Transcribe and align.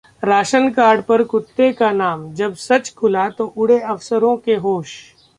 Ration 0.23 0.69
card 0.69 1.01
पर 1.03 1.23
कुत्ते 1.23 1.71
का 1.73 1.91
नाम! 1.91 2.33
जब 2.33 2.53
सच 2.55 2.93
खुला 2.93 3.27
तो 3.29 3.45
उड़े 3.47 3.79
अफसरों 3.81 4.35
के 4.37 4.55
होश 4.55 4.95